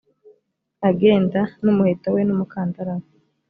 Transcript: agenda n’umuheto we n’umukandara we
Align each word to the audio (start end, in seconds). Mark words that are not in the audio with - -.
agenda 0.89 1.39
n’umuheto 1.63 2.07
we 2.15 2.21
n’umukandara 2.27 2.93
we 2.99 3.07